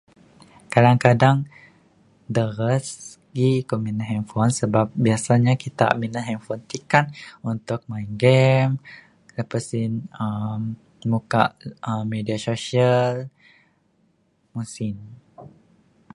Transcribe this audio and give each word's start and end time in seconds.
Kadang-kadang 0.73 1.37
deras 2.35 2.87
gih 3.35 3.57
aku 3.63 3.75
minan 3.85 4.07
handphone 4.11 4.51
sebab 4.61 4.85
biasanya 5.05 5.53
kita 5.63 5.85
minan 6.01 6.23
handphone 6.29 6.63
ti 6.69 6.77
kan 6.91 7.05
untuk 7.51 7.79
game, 8.23 8.73
lepas 9.37 9.61
sin 9.71 9.91
aaa 10.23 10.57
muka 11.13 11.43
media 12.11 12.37
sosial 12.47 13.13
mung 14.53 14.67
sin. 14.75 14.95